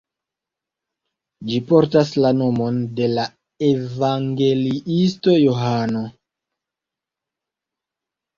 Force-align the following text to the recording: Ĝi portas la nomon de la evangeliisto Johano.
Ĝi 1.49 1.59
portas 1.71 2.13
la 2.23 2.31
nomon 2.37 2.79
de 3.01 3.09
la 3.17 3.25
evangeliisto 3.67 5.37
Johano. 5.43 6.03